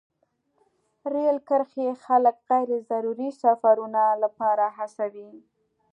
[1.13, 5.29] رېل کرښې خلک غیر ضروري سفرونو لپاره هڅوي.